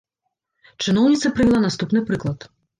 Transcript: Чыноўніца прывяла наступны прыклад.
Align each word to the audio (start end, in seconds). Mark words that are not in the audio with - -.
Чыноўніца 0.85 1.33
прывяла 1.37 1.63
наступны 1.69 2.05
прыклад. 2.11 2.53